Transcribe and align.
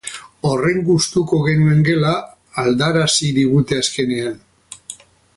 Horren 0.51 0.79
gustuko 0.87 1.41
genuen 1.47 1.83
gela 1.89 2.13
aldarazi 2.63 3.29
digute 3.39 3.79
azkenean. 3.83 4.41